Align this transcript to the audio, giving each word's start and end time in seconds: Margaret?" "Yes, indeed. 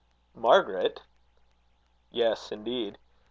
Margaret?" 0.33 1.03
"Yes, 2.09 2.51
indeed. 2.51 2.97